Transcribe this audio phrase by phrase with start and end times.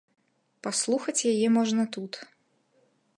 [0.67, 2.13] Паслухаць яе можна тут.